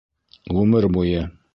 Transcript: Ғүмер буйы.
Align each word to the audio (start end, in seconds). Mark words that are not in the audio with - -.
Ғүмер 0.59 0.89
буйы. 0.99 1.23